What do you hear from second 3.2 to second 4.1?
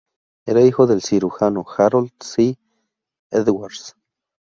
Edwards.